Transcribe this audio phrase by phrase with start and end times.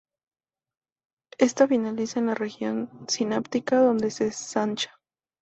[1.37, 4.99] Ésta finaliza en la región sináptica, donde se ensancha.